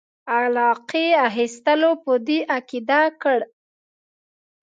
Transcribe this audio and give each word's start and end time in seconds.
علاقې 0.39 1.05
اخیستلو 1.27 1.91
په 2.03 2.13
دې 2.27 2.39
عقیده 2.55 3.01
کړ. 3.21 3.39